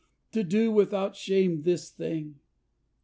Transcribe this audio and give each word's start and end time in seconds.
To 0.31 0.41
do 0.43 0.71
without 0.71 1.15
shame 1.15 1.61
this 1.61 1.91
thing. 1.91 2.39